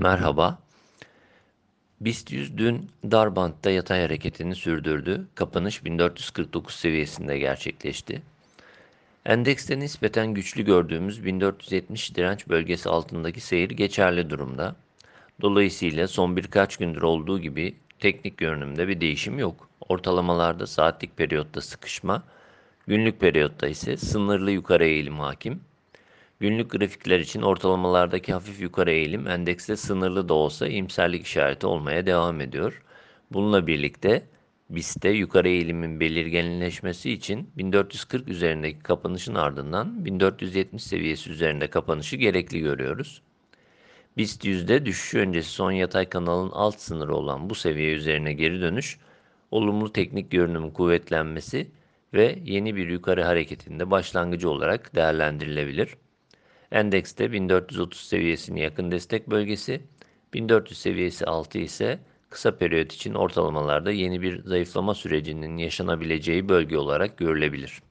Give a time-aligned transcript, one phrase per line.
[0.00, 0.58] Merhaba.
[2.00, 5.26] BIST 100 dün dar bantta yatay hareketini sürdürdü.
[5.34, 8.22] Kapanış 1449 seviyesinde gerçekleşti.
[9.26, 14.76] Endekste nispeten güçlü gördüğümüz 1470 direnç bölgesi altındaki seyir geçerli durumda.
[15.42, 19.68] Dolayısıyla son birkaç gündür olduğu gibi teknik görünümde bir değişim yok.
[19.88, 22.22] Ortalamalarda saatlik periyotta sıkışma,
[22.86, 25.60] günlük periyotta ise sınırlı yukarı eğilim hakim.
[26.40, 32.40] Günlük grafikler için ortalamalardaki hafif yukarı eğilim endekste sınırlı da olsa iyimserlik işareti olmaya devam
[32.40, 32.82] ediyor.
[33.32, 34.26] Bununla birlikte
[34.70, 43.22] BIST'te yukarı eğilimin belirginleşmesi için 1440 üzerindeki kapanışın ardından 1470 seviyesi üzerinde kapanışı gerekli görüyoruz.
[44.16, 48.98] BIST yüzde düşüş öncesi son yatay kanalın alt sınırı olan bu seviye üzerine geri dönüş,
[49.50, 51.70] olumlu teknik görünümün kuvvetlenmesi
[52.14, 55.96] ve yeni bir yukarı hareketinde başlangıcı olarak değerlendirilebilir.
[56.70, 59.82] Endekste 1430 seviyesini yakın destek bölgesi,
[60.34, 61.98] 1400 seviyesi altı ise
[62.30, 67.82] kısa periyot için ortalamalarda yeni bir zayıflama sürecinin yaşanabileceği bölge olarak görülebilir.